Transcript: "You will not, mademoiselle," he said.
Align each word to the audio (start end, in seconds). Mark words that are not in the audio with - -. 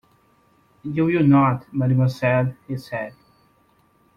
"You 0.81 1.05
will 1.05 1.27
not, 1.27 1.71
mademoiselle," 1.71 2.55
he 2.67 2.75
said. 2.75 3.13